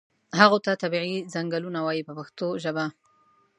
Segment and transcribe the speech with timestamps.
[0.39, 2.85] هغو ته طبیعي څنګلونه وایي په پښتو ژبه.